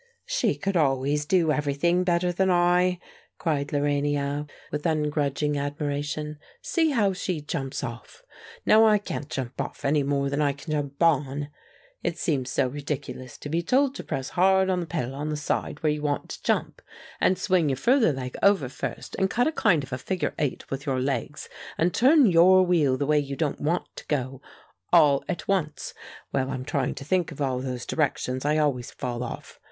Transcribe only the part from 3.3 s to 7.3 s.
cried Lorania, with ungrudging admiration. "See how